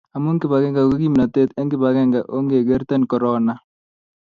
[0.15, 3.53] amu kibagenge ko kimnatet, eng' kibagenge ongekerten korona